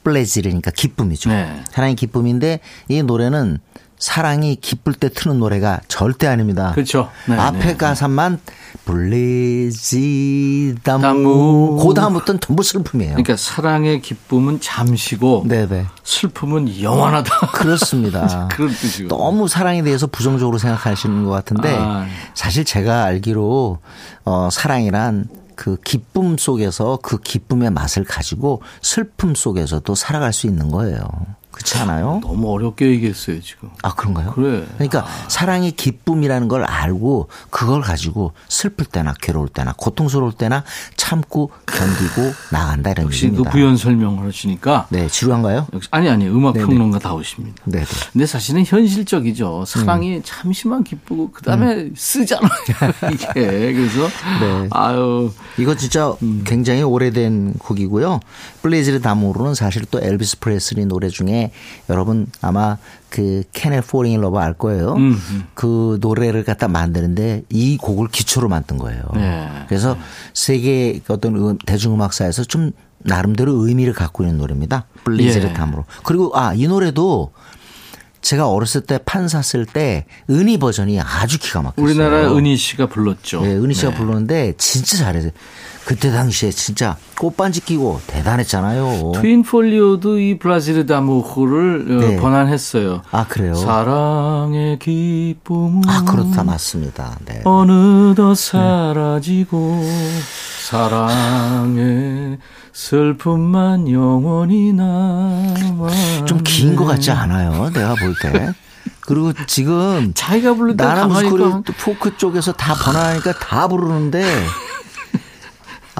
[0.03, 1.29] 블레지르니까 기쁨이죠.
[1.29, 1.63] 네.
[1.71, 3.59] 사랑의 기쁨인데 이 노래는
[4.01, 6.71] 사랑이 기쁠 때 트는 노래가 절대 아닙니다.
[6.73, 7.11] 그렇죠.
[7.29, 7.77] 네, 앞에 네.
[7.77, 8.39] 가사만
[8.83, 11.85] 블레지다무 다무.
[11.85, 13.11] 그 다음부터는 전부 슬픔이에요.
[13.11, 17.51] 그러니까 사랑의 기쁨은 잠시고 네네 슬픔은 영원하다.
[17.53, 18.49] 그렇습니다.
[18.51, 19.07] 그런 뜻이고.
[19.07, 22.07] 너무 사랑에 대해서 부정적으로 생각하시는 것 같은데 아.
[22.33, 23.77] 사실 제가 알기로
[24.25, 31.03] 어, 사랑이란 그 기쁨 속에서 그 기쁨의 맛을 가지고 슬픔 속에서도 살아갈 수 있는 거예요.
[31.51, 32.21] 그렇지 않아요?
[32.23, 33.69] 너무 어렵게 얘기했어요, 지금.
[33.83, 34.31] 아 그런가요?
[34.31, 34.65] 그래.
[34.75, 40.63] 그러니까 사랑의 기쁨이라는 걸 알고 그걸 가지고 슬플 때나 괴로울 때나 고통스러울 때나
[40.95, 43.51] 참고 견디고 나간다 이런 역시 그 얘기입니다.
[43.51, 44.87] 부연 설명을 하시니까.
[44.89, 45.67] 네, 지루한가요?
[45.73, 46.53] 역시 아니 아니 음악.
[46.53, 47.63] 평론가 다우십니다.
[47.65, 47.85] 네, 네.
[48.13, 49.65] 근데 사실은 현실적이죠.
[49.65, 50.21] 사랑이 음.
[50.23, 52.49] 잠시만 기쁘고 그 다음에 쓰잖아요.
[53.13, 54.07] 이게 그래서
[54.39, 54.67] 네.
[54.71, 56.43] 아유 이거 진짜 음.
[56.45, 58.19] 굉장히 오래된 곡이고요.
[58.61, 61.40] Plaisir d'amour는 사실 또 엘비스 프레슬리 노래 중에
[61.89, 62.77] 여러분 아마
[63.09, 64.93] 그 캐넬 포링 러브 알 거예요.
[64.93, 65.43] 음, 음.
[65.53, 69.03] 그 노래를 갖다 만드는데 이 곡을 기초로 만든 거예요.
[69.15, 69.49] 네.
[69.67, 69.97] 그래서
[70.33, 74.85] 세계 어떤 음- 대중음악사에서 좀 나름대로 의미를 갖고 있는 노래입니다.
[75.03, 75.53] Plaisir 예.
[76.03, 77.31] 그리고 아 이 노래도
[78.21, 81.83] 제가 어렸을 때 판 샀을 때 은희 버전이 아주 기가 막혔어요.
[81.83, 83.41] 우리나라 은희 씨가 불렀죠.
[83.41, 83.97] 네, 은희 씨가 네.
[83.97, 85.31] 부르는데 진짜 잘해요.
[85.85, 89.13] 그때 당시에 진짜 꽃반지 끼고 대단했잖아요.
[89.15, 92.17] 트윈 폴리오도 이 브라질 다무호를 어, 네.
[92.17, 93.01] 번안했어요.
[93.11, 93.55] 아 그래요?
[93.55, 97.17] 사랑의 기쁨은 아 그렇다 맞습니다.
[97.25, 97.41] 네.
[97.45, 99.83] 어느덧 사라지고
[100.67, 102.37] 사랑의
[102.73, 107.69] 슬픔만 영원히 남아 좀 긴 것 같지 않아요?
[107.71, 108.53] 내가 볼 때.
[109.01, 114.23] 그리고 지금 자기가 부를 때 나나 가만히 무스코리 포크 쪽에서 다 번안하니까 다 부르는데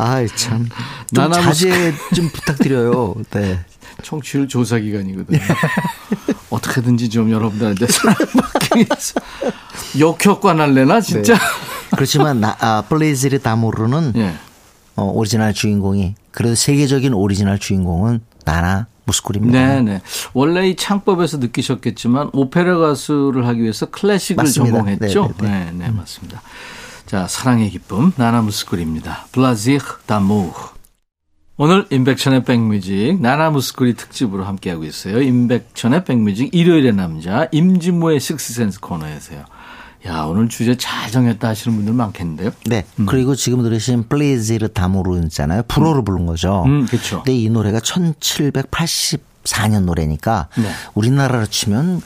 [0.02, 0.68] 아이 참.
[1.14, 3.16] 좀 나나 자제 좀 부탁드려요.
[3.32, 3.60] 네.
[4.02, 5.40] 청취율 조사 기간이거든요.
[6.50, 9.20] 어떻게든지 좀 여러분들한테 사랑받기 위해서
[10.00, 11.36] 역효과 날래나 진짜.
[11.96, 14.34] 그렇지만 나, 아, Plaisir d'amour는 예.
[14.96, 19.60] 어, 오리지널 주인공이 그래도 세계적인 오리지널 주인공은 나나 무스쿠리입니다.
[19.60, 20.02] 네네.
[20.34, 24.78] 원래 이 창법에서 느끼셨겠지만 오페라 가수를 하기 위해서 클래식을 맞습니다.
[24.78, 25.34] 전공했죠.
[25.42, 26.42] 네, 네, 네, 맞습니다.
[27.12, 29.26] 자, 사랑의 기쁨 나나 무스쿠리입니다.
[29.34, 30.54] Plaisir d'amour.
[31.58, 35.21] 오늘 임백천의 백뮤직 나나 무스쿠리 특집으로 함께하고 있어요.
[35.21, 39.43] 임백천의 백뮤직 일요일의 남자 임진모의 식스센스 코너에서요.
[40.06, 42.52] 야 오늘 주제 잘 정했다 하시는 분들 많겠는데요.
[42.67, 42.86] 네.
[43.06, 45.63] 그리고 지금 들으신 플레이즈르 다모르 있잖아요.
[45.67, 46.63] 불어로 부른 거죠.
[46.65, 47.24] 음, 그렇죠.
[47.24, 50.71] 근데 이 노래가 1784년 노래니까 네.
[50.93, 52.02] 우리나라로 치면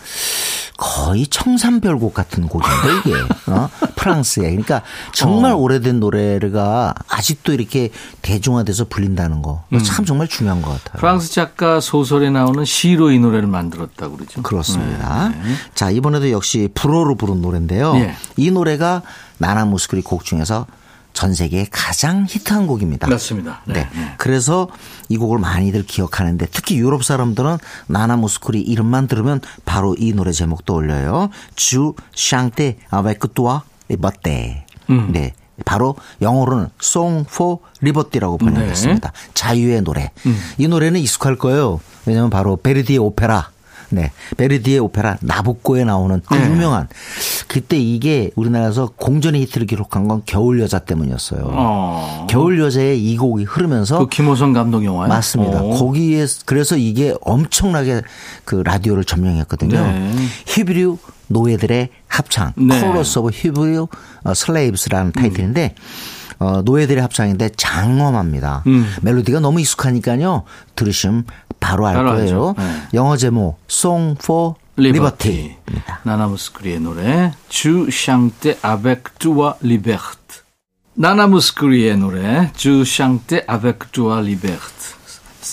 [0.77, 3.69] 거의 청산별곡 같은 곡인데 이게 어?
[3.95, 4.81] 프랑스에 그러니까
[5.13, 5.55] 정말 어.
[5.55, 10.97] 오래된 노래가 아직도 이렇게 대중화돼서 불린다는 거참 정말 중요한 것 같아요.
[10.97, 10.99] 음.
[10.99, 14.41] 프랑스 작가 소설에 나오는 시로 이 노래를 만들었다고 그러죠.
[14.41, 15.31] 그렇습니다.
[15.73, 17.95] 자, 이번에도 역시 불어로 부른 노래인데요.
[17.95, 18.15] 예.
[18.35, 19.01] 이 노래가
[19.37, 20.65] 나나 무스크리 곡 중에서
[21.15, 23.07] 전 세계에 가장 히트한 곡입니다.
[23.07, 23.61] 맞습니다.
[23.65, 23.73] 네.
[23.95, 24.13] 네.
[24.17, 24.67] 그래서
[25.07, 30.65] 이 곡을 많이들 기억하는데 특히 유럽 사람들은 나나 무스크리 이름만 들으면 바로 이 노래 제목
[30.65, 31.29] 떠올려요.
[31.55, 34.65] 주 샹테 아베크 뚜아 리버테.
[34.89, 35.09] 음.
[35.13, 35.33] 네.
[35.63, 39.09] 바로 영어로는 Song for Liberty라고 번역했습니다.
[39.09, 39.31] 네.
[39.33, 40.11] 자유의 노래.
[40.25, 40.37] 음.
[40.57, 41.79] 이 노래는 익숙할 거예요.
[42.05, 43.51] 왜냐하면 바로 베르디의 오페라.
[43.95, 44.11] 네.
[44.35, 46.49] 베르디의 오페라 나부코에 나오는 그 네.
[46.49, 46.87] 유명한
[47.47, 51.41] 그때 이게 우리나라에서 공전의 히트를 기록한 건 겨울 여자 때문이었어요.
[51.45, 52.27] 어.
[52.29, 55.07] 겨울 여자의 이 곡이 흐르면서 그 김호선 감독 영화요?
[55.07, 55.61] 맞습니다.
[55.61, 55.69] 어.
[55.69, 58.01] 거기에 그래서 이게 엄청나게
[58.43, 59.79] 그 라디오를 점령했거든요.
[59.79, 60.11] 네.
[60.45, 62.79] 히브리 노예들의 합창, 네.
[62.81, 63.87] Chorus of Hebrew
[64.33, 65.75] Slaves라는 타이틀인데
[66.39, 68.63] 어, 노예들의 합창인데 장엄합니다.
[68.67, 68.93] 음.
[69.01, 70.43] 멜로디가 너무 익숙하니까요.
[70.75, 71.25] 들으시면
[71.59, 72.55] 바로 알 바로 거예요.
[72.57, 72.81] 네.
[72.93, 75.29] 영어 제목 Song for Liberty.
[75.29, 75.99] Liberty입니다.
[76.03, 80.43] 나나무스크리의 노래 Je chante avec toi Liberté.
[80.95, 84.95] 나나무스크리의 노래 Je chante avec toi Liberté.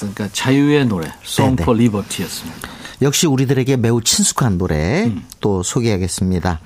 [0.00, 2.68] 그러니까 자유의 노래 Song 네, for Liberty였습니다.
[3.02, 5.24] 역시 우리들에게 매우 친숙한 노래 음.
[5.40, 6.60] 또 소개하겠습니다.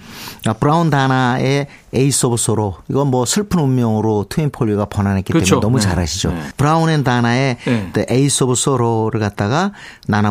[0.46, 5.57] 아, 브라운 다나의 Ace of Sorrow 이건 뭐 슬픈 운명으로 트윈 폴리오가 번안했기 그렇죠.
[5.57, 5.87] 때문에 너무 네.
[5.87, 6.31] 잘 아시죠.
[6.31, 6.42] 네.
[6.57, 8.07] 브라운 앤 다나의 네.
[8.09, 9.72] Ace of Sorrow를 갖다가
[10.07, 10.31] 나나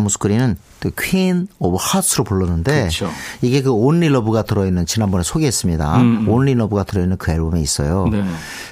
[0.85, 3.09] The Queen of Hearts로 불렀는데 그렇죠.
[3.41, 5.97] 이게 그 Only Love가 들어있는 지난번에 소개했습니다.
[5.97, 8.07] 음, Only Love가 들어있는 그 앨범에 있어요.
[8.11, 8.23] 네.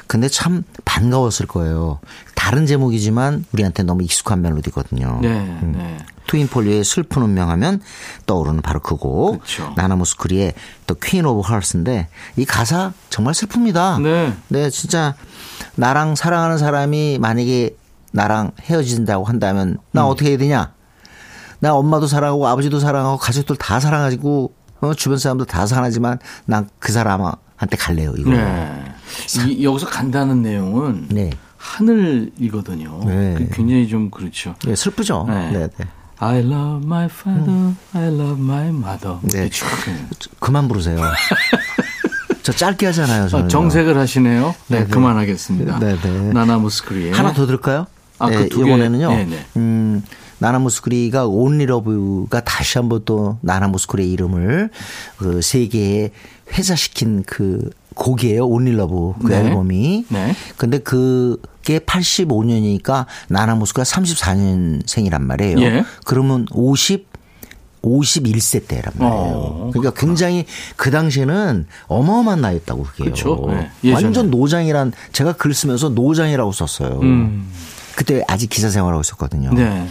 [0.06, 2.00] 근데 참 반가웠을 거예요.
[2.44, 5.20] 다른 제목이지만 우리한테 너무 익숙한 멜로디거든요.
[5.22, 5.74] 네, 음.
[5.78, 5.98] 네.
[6.28, 7.80] 트윈폴리오의 슬픈 운명하면
[8.26, 9.40] 떠오르는 바로 그 곡.
[9.40, 9.74] 그렇죠.
[9.78, 10.54] 나나무스크리의
[10.86, 14.02] 또 Queen of Hearts인데 이 가사 정말 슬픕니다.
[14.02, 14.34] 네.
[14.50, 15.16] 네, 진짜
[15.76, 17.78] 나랑 사랑하는 사람이 만약에
[18.12, 20.10] 나랑 헤어진다고 한다면 나 음.
[20.10, 20.74] 어떻게 해야 되냐?
[21.60, 24.52] 나 엄마도 사랑하고 아버지도 사랑하고 가족들 다 사랑하고
[24.82, 28.14] 어, 주변 사람들 다 사랑하지만 난 그 사람한테 갈래요.
[28.18, 28.32] 이거.
[28.32, 28.84] 네.
[29.48, 31.30] 이, 여기서 간다는 내용은 네.
[31.64, 33.02] 하늘이거든요.
[33.06, 33.36] 네.
[33.38, 34.54] 그 굉장히 좀 그렇죠.
[34.66, 35.26] 네, 슬프죠.
[35.30, 35.52] 네.
[35.52, 35.86] 네, 네.
[36.20, 39.18] I love my father, I love my mother.
[39.32, 39.50] 네.
[40.40, 40.98] 그만 부르세요.
[42.44, 43.30] 저 짧게 하잖아요.
[43.30, 44.54] 저는 아, 정색을 하시네요.
[44.68, 44.90] 네, 네, 네.
[44.90, 45.80] 그만하겠습니다.
[45.80, 46.34] 네, 네.
[46.34, 47.88] 나나무스크리의 하나 더 들을까요?
[48.20, 48.62] 아, 네, 개.
[48.62, 49.10] 이번에는요.
[49.10, 49.46] 네, 네.
[49.56, 50.04] 음,
[50.40, 54.70] 나나무스쿠리가 온리러브가 다시 한번 또 나나무스쿠리의 이름을
[55.18, 56.12] 그 세계에
[56.52, 58.46] 회자시킨 그 곡이에요.
[58.46, 59.38] 온리러브 그 네.
[59.38, 60.06] 앨범이.
[60.10, 60.36] 네.
[60.58, 65.60] 근데 그 게 85년이니까 나나무스가 34년생이란 말이에요.
[65.62, 65.86] 예.
[66.06, 67.14] 그러면 50
[67.84, 69.34] 51세 때란 말이에요.
[69.36, 70.46] 어, 그러니까 굉장히
[70.78, 73.14] 그 당시에는 어마어마한 나이였다고 그게요.
[73.82, 73.92] 네.
[73.92, 77.00] 완전 노장이란 제가 글 쓰면서 노장이라고 썼어요.
[77.02, 77.52] 음.
[77.96, 79.54] 그때 아직 기자 생활하고 있었거든요.
[79.54, 79.88] 네.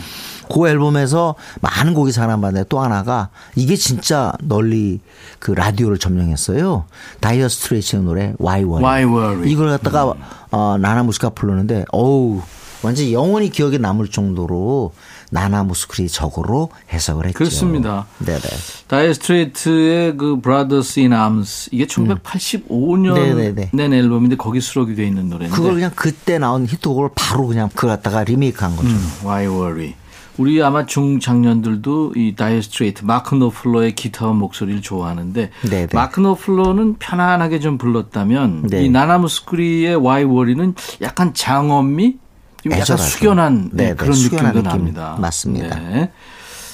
[0.53, 5.01] 그 앨범에서 많은 곡이 사랑받는데 또 하나가 이게 진짜 널리
[5.39, 6.85] 그 라디오를 점령했어요.
[7.21, 8.83] 다이어 스트레이츠의 노래 Why Worry.
[8.83, 9.51] Why Worry.
[9.51, 10.15] 이걸 갖다가
[10.51, 12.43] 어, 나나 무스가 부르는데 어우
[12.83, 14.93] 완전 영원히 기억에 남을 정도로
[15.31, 17.39] 나나 무스크리 적으로 해석을 했죠.
[17.39, 18.07] 그렇습니다.
[18.19, 18.41] 네네.
[18.89, 23.71] 다이어 스트레이트의 그 Brothers in Arms 이게 1985년 네네네.
[23.73, 27.91] 낸 앨범인데 거기 수록이 돼 있는 노래인데 그걸 그냥 그때 나온 히트곡을 바로 그냥 그걸
[27.91, 28.89] 갖다가 리메이크한 거죠.
[28.89, 29.95] 음, Why Worry.
[30.39, 35.89] 우리 아마 중장년들도 이 다이어 스트레이트 마크 노플러의 기타와 목소리를 좋아하는데 네네.
[35.93, 38.85] 마크 노플러는 편안하게 좀 불렀다면 네.
[38.85, 42.17] 이 나나무스크리의 Why Worry는 약간 장엄미
[42.63, 43.09] 좀 약간 애절하죠.
[43.11, 44.79] 숙연한 네, 네네, 그런 숙연한 느낌도 느낌.
[44.79, 45.17] 납니다.
[45.21, 45.79] 맞습니다.
[45.79, 46.11] 네.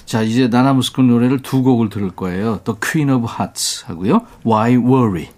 [0.05, 2.61] 자 이제 나나무스크리 노래를 두 곡을 들을 거예요.
[2.65, 4.23] The Queen of Hearts 하고요.
[4.47, 5.29] Why Worry.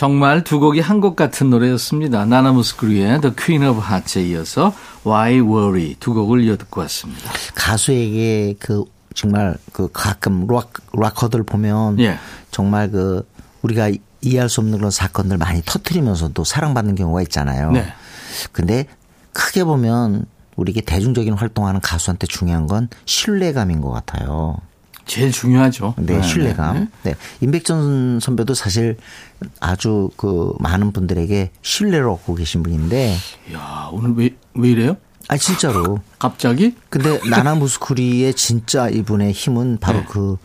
[0.00, 2.24] 정말 두 곡이 한 곡 같은 노래였습니다.
[2.24, 4.72] 나나무스크리의 The Queen of Hearts에 이어서
[5.06, 7.30] Why Worry 두 곡을 이어 듣고 왔습니다.
[7.54, 8.84] 가수에게 그
[9.14, 12.18] 정말 그 가끔 락 락커들 보면 예.
[12.50, 13.28] 정말 그
[13.60, 13.90] 우리가
[14.22, 17.70] 이해할 수 없는 그런 사건들 많이 터트리면서도 사랑받는 경우가 있잖아요.
[17.72, 17.92] 네.
[18.52, 18.86] 근데
[19.34, 20.24] 크게 보면
[20.56, 24.56] 우리에게 대중적인 활동하는 가수한테 중요한 건 신뢰감인 것 같아요.
[25.10, 25.94] 제일 중요하죠.
[25.98, 26.88] 네, 신뢰감.
[27.02, 27.10] 네.
[27.10, 27.14] 네.
[27.40, 28.96] 임백천 선배도 사실
[29.58, 33.16] 아주 그 많은 분들에게 신뢰를 얻고 계신 분인데,
[33.52, 34.96] 야 오늘 왜, 왜 이래요?
[35.26, 35.98] 아 진짜로.
[36.20, 36.76] 갑자기?
[36.90, 40.06] 근데 나나 무스쿠리의 진짜 이분의 힘은 바로 네.
[40.08, 40.36] 그,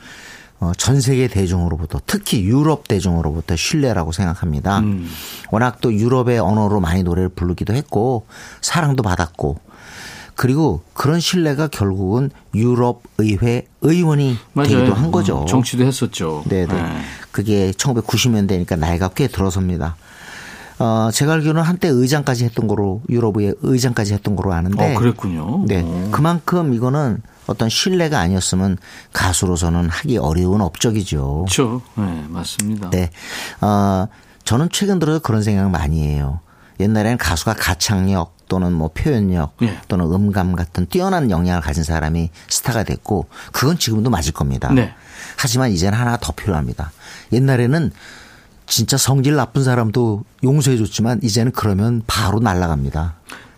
[0.60, 4.80] 어, 전 세계 대중으로부터 특히 유럽 대중으로부터 신뢰라고 생각합니다.
[4.80, 5.08] 음.
[5.52, 8.26] 워낙 또 유럽의 언어로 많이 노래를 부르기도 했고
[8.62, 9.60] 사랑도 받았고
[10.36, 15.38] 그리고 그런 신뢰가 결국은 유럽 의회 의원이 되기도 한 거죠.
[15.38, 16.44] 어, 정치도 했었죠.
[16.48, 17.02] 네네.
[17.32, 19.96] 그게 1990년대니까 나이가 꽤 들어섭니다.
[20.78, 24.94] 어, 제가 알기로는 한때 의장까지 했던 거로 유럽의 의장까지 했던 거로 아는데.
[24.94, 25.64] 어, 그랬군요.
[25.66, 25.82] 네.
[25.86, 26.10] 어.
[26.12, 28.78] 그만큼 이거는 어떤 신뢰가 아니었으면
[29.14, 31.46] 가수로서는 하기 어려운 업적이죠.
[31.48, 31.82] 그렇죠.
[31.96, 32.90] 네, 맞습니다.
[32.90, 33.10] 네.
[33.62, 34.08] 어,
[34.44, 36.42] 저는 최근 들어 그런 생각 많이 해요.
[36.80, 39.80] 옛날에는 가수가 가창력 또는 뭐 표현력 예.
[39.88, 44.72] 또는 음감 같은 뛰어난 역량을 가진 사람이 스타가 됐고 그건 지금도 맞을 겁니다.
[44.74, 44.94] 네.
[45.38, 46.92] 하지만 이제는 하나 더 필요합니다.
[47.32, 47.92] 옛날에는
[48.68, 53.16] 진짜 성질 나쁜 사람도 용서해 줬지만 이제는 그러면 바로 날아갑니다.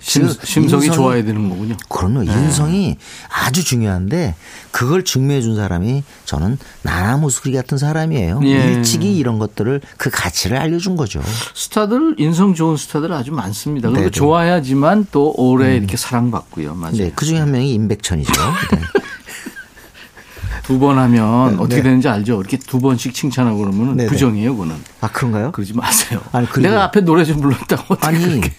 [0.08, 1.76] 심, 즉, 심성이 인성이- 좋아야 되는 거군요.
[1.90, 2.24] 그럼요.
[2.24, 2.96] 인성이
[3.30, 4.36] 아주 중요한데
[4.72, 8.40] 그걸 증명해 준 사람이 저는 나나무스크리 같은 사람이에요.
[8.46, 8.48] 예.
[8.48, 11.22] 일찍이 이런 것들을 그 가치를 알려준 거죠.
[11.54, 13.90] 스타들 인성 좋은 스타들 아주 많습니다.
[13.90, 14.12] 그리고 네네.
[14.12, 16.74] 좋아야지만 또 오래 이렇게 사랑받고요.
[16.76, 16.96] 맞아요.
[16.96, 18.32] 네, 그 중에 한 명이 임백천이죠.
[18.72, 18.80] 네.
[20.64, 21.64] 두번 하면 네.
[21.64, 22.40] 어떻게 되는지 알죠?
[22.40, 24.10] 이렇게 두 번씩 칭찬하고 그러면 네네.
[24.10, 24.76] 부정이에요, 그거는.
[25.02, 25.52] 아 그런가요?
[25.52, 26.22] 그러지 마세요.
[26.32, 28.54] 아니, 내가 앞에 노래 좀 불렀다고 아니, 그렇게.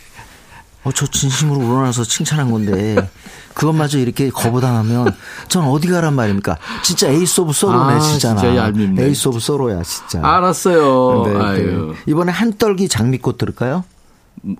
[0.84, 2.96] 어, 저 진심으로 우러나서 칭찬한 건데
[3.54, 5.12] 그것마저 이렇게 거부당하면
[5.48, 6.56] 전 어디 가란 말입니까?
[6.82, 8.40] 진짜 Ace of Sorrow네 아, 진짜나.
[8.40, 9.04] 진짜 얄밉네.
[9.04, 10.20] Ace of Sorrow야 진짜.
[10.22, 11.24] 알았어요.
[11.26, 11.92] 네, 네.
[12.06, 13.84] 이번에 한떨기 장미꽃 들을까요?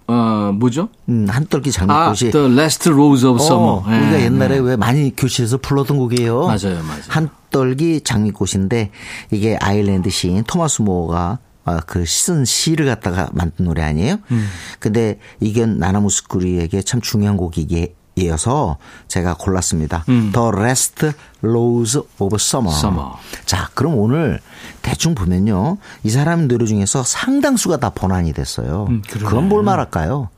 [0.09, 0.88] 어, 뭐죠?
[1.09, 3.70] 음, 한떨기 아, 장미꽃이 The Last Rose of Summer.
[3.76, 4.61] 어, 우리가 예, 옛날에 네.
[4.61, 6.40] 왜 많이 교실에서 불렀던 곡이에요.
[6.46, 7.02] 맞아요, 맞아요.
[7.09, 8.90] 한떨기 장미꽃인데
[9.31, 11.47] 이게 아일랜드 시인 토마스 모어가 어,
[11.87, 14.18] 그 쓴 시를 갖다가 만든 노래 아니에요?
[14.31, 14.48] 음.
[14.78, 20.04] 근데 이게 나나무스쿠리에게 참 중요한 곡이게 이어서 제가 골랐습니다.
[20.09, 20.33] 음.
[20.33, 22.76] The Last Rose of Summer.
[22.76, 23.11] Summer.
[23.46, 24.40] 자, 그럼 오늘
[24.83, 25.78] 대충 보면요.
[26.02, 28.87] 이 사람 노래 중에서 상당수가 다 번안이 됐어요.
[28.88, 29.02] 음.
[29.09, 30.31] 그건 뭘 말할까요?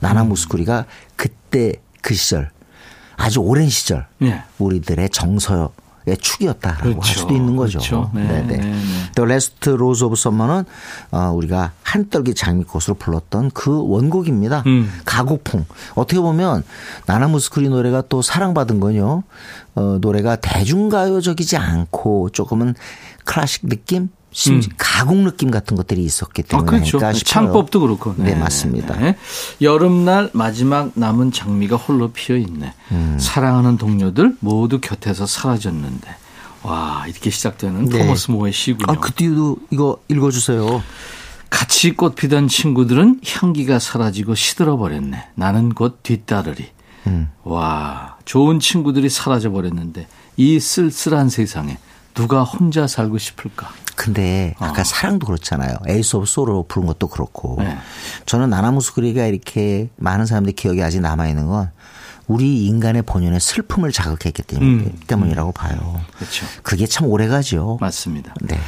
[0.00, 2.50] 나나무스쿠리가 그때 그 시절
[3.16, 4.42] 아주 오랜 시절 예.
[4.58, 5.68] 우리들의 정서의
[6.14, 7.20] 축이었다라고 할 그렇죠.
[7.20, 7.78] 수도 있는 거죠.
[7.78, 8.10] 그렇죠.
[8.14, 8.22] 네.
[8.22, 8.60] 네, 네.
[9.16, 10.64] The Last Rose of Summer는
[11.10, 14.62] 어, 우리가 한떨기 장미꽃으로 불렀던 그 원곡입니다.
[14.66, 14.92] 음.
[15.04, 15.64] 가곡풍.
[15.94, 16.62] 어떻게 보면
[17.06, 19.24] 나나무스크리 노래가 또 사랑받은 건요.
[19.74, 22.74] 어, 노래가 대중가요적이지 않고 조금은
[23.24, 26.44] 클래식 느낌, 심지 가곡 느낌 같은 것들이 있었기 음.
[26.44, 26.98] 아, 때문에 그렇죠.
[26.98, 27.32] 아닐까 싶어요.
[27.32, 28.14] 창법도 그렇고.
[28.18, 28.94] 네, 맞습니다.
[28.98, 29.16] 네.
[29.62, 32.74] 여름날 마지막 남은 장미가 홀로 피어 있네.
[32.92, 33.16] 음.
[33.18, 36.14] 사랑하는 동료들 모두 곁에서 사라졌는데.
[36.64, 37.98] 와, 이렇게 시작되는 네.
[37.98, 38.92] 토머스 모의 시군요.
[38.92, 40.82] 아, 그 뒤도 이거 읽어 주세요.
[41.48, 45.28] 같이 꽃 피던 친구들은 향기가 사라지고 시들어 버렸네.
[45.34, 46.68] 나는 곧 뒤따르리.
[47.06, 47.30] 음.
[47.42, 50.06] 와, 좋은 친구들이 사라져 버렸는데
[50.36, 51.78] 이 쓸쓸한 세상에
[52.12, 53.70] 누가 혼자 살고 싶을까?
[53.96, 55.76] 근데 아까 사랑도 그렇잖아요.
[55.88, 57.56] Ace of Sorrow 부른 것도 그렇고.
[57.58, 57.76] 네.
[58.26, 61.70] 저는 나나무스쿠리가 이렇게 많은 사람들의 기억이 아직 남아 있는 건
[62.28, 64.98] 우리 인간의 본연의 슬픔을 자극했기 때문에, 음.
[65.06, 66.00] 때문이라고 봐요.
[66.16, 66.46] 그렇죠.
[66.62, 67.78] 그게 참 오래 가죠.
[67.80, 68.34] 맞습니다.
[68.42, 68.58] 네.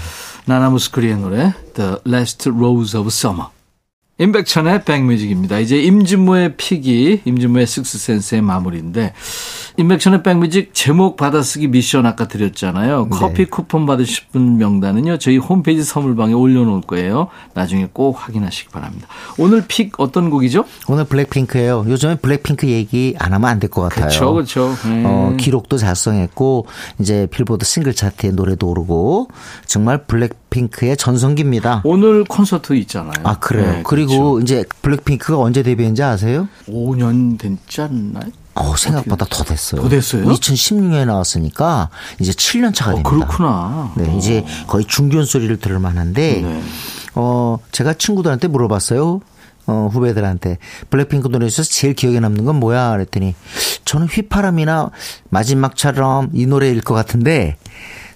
[0.47, 3.49] 나나무스크리의 노래 The Last Rose of Summer.
[4.21, 5.61] 임백천의 백뮤직입니다.
[5.61, 9.13] 이제 임진모의 픽이 임진모의 식스센스의 마무리인데
[9.77, 13.11] 임백천의 백뮤직 제목 받아쓰기 미션 아까 드렸잖아요.
[13.11, 15.19] 커피 쿠폰 받으실 분 명단은요.
[15.19, 17.29] 저희 홈페이지 선물방에 올려놓을 거예요.
[17.55, 19.07] 나중에 꼭 확인하시기 바랍니다.
[19.39, 20.65] 오늘 pick 어떤 곡이죠?
[20.89, 21.85] 오늘 블랙핑크예요.
[21.87, 24.07] 요즘에 블랙핑크 얘기 안 하면 안 될 것 같아요.
[24.09, 24.33] 그렇죠.
[24.33, 24.89] 그렇죠.
[24.89, 25.03] 네.
[25.07, 26.67] 어, 기록도 달성했고
[26.99, 29.29] 이제 빌보드 싱글 차트에 노래도 오르고
[29.67, 31.83] 정말 블랙핑크의 전성기입니다.
[31.85, 33.13] 오늘 콘서트 있잖아요.
[33.23, 33.73] 아 그래요.
[33.75, 34.41] 네, 그리고 그렇죠.
[34.41, 36.49] 이제 블랙핑크가 언제 데뷔했는지 아세요?
[36.69, 38.31] 5년 됐지 않나요?
[38.55, 39.83] 어, 생각보다 더 됐어요.
[39.83, 40.25] 더 됐어요?
[40.27, 41.91] 2016년에 나왔으니까
[42.21, 43.11] 이제 7년 차가 어, 됩니다.
[43.11, 43.93] 그렇구나.
[43.97, 46.63] 네, 이제 거의 중견 소리를 들을 만한데 네.
[47.15, 49.21] 어, 제가 친구들한테 물어봤어요.
[49.67, 52.91] 어, 후배들한테 블랙핑크 노래에서 제일 기억에 남는 건 뭐야?
[52.93, 53.35] 그랬더니
[53.85, 54.91] 저는 휘파람이나
[55.29, 57.59] 마지막처럼 이 노래일 것 같은데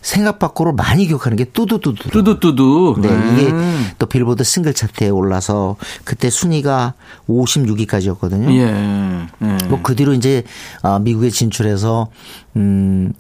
[0.03, 2.11] 생각 밖으로 많이 기억하는 게 뚜두뚜두.
[2.11, 2.96] 뚜두뚜두.
[3.00, 3.86] 네, 이게 음.
[3.98, 6.94] 또 빌보드 싱글 차트에 올라서 그때 순위가
[7.28, 8.53] 56위까지였거든요.
[8.53, 9.28] 예.
[9.46, 9.66] 예.
[9.68, 10.42] 뭐그 뒤로 이제
[10.82, 12.09] 어, 미국에 진출해서
[12.57, 13.12] 음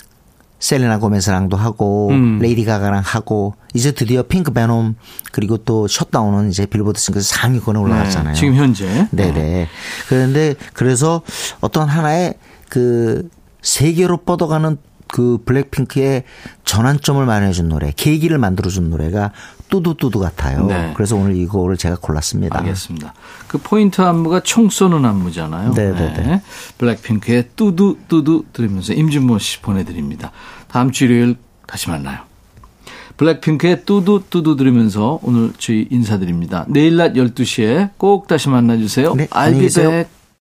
[0.58, 2.38] 셀레나 고메스랑도 하고 음.
[2.40, 4.96] 레이디 가가랑 하고 이제 드디어 Pink Venom
[5.30, 8.34] 그리고 또 셧다운은 이제 빌보드 싱글 상위권에 올라갔잖아요.
[8.34, 9.08] 네, 지금 현재.
[9.12, 9.68] 네네.
[10.08, 11.22] 그런데 그래서
[11.60, 12.34] 어떤 하나의
[12.68, 13.28] 그
[13.60, 14.78] 세계로 뻗어가는
[15.12, 16.24] 그 블랙핑크의
[16.64, 19.32] 전환점을 마련해준 노래, 계기를 만들어준 노래가
[19.68, 20.64] 뚜두뚜두 같아요.
[20.64, 20.92] 네.
[20.96, 22.58] 그래서 오늘 이 곡을 제가 골랐습니다.
[22.58, 23.12] 알겠습니다.
[23.46, 25.74] 그 포인트 안무가 총 쏘는 안무잖아요.
[25.74, 26.42] 네네 네.
[26.78, 30.32] 블랙핑크의 뚜두 뚜두 들으면서 임진모 씨 보내드립니다.
[30.68, 31.36] 다음 주 일요일
[31.66, 32.20] 다시 만나요.
[33.18, 36.64] 블랙핑크의 뚜두 뚜두 들으면서 오늘 저희 인사드립니다.
[36.68, 39.14] 내일 낮 12시에 꼭 다시 만나주세요.
[39.14, 40.04] 네, 안녕히 계세요.